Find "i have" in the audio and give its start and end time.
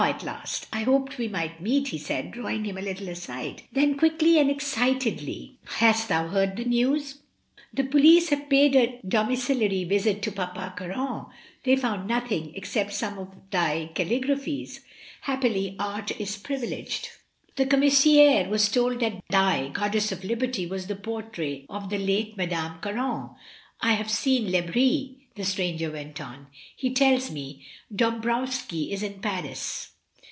23.81-24.09